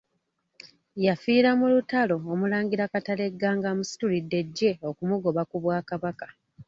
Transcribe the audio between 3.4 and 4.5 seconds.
ng'amusitulidde